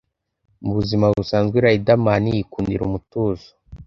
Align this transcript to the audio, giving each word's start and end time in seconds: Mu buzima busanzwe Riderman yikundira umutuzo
Mu 0.63 0.71
buzima 0.77 1.05
busanzwe 1.15 1.57
Riderman 1.65 2.23
yikundira 2.35 2.81
umutuzo 2.85 3.47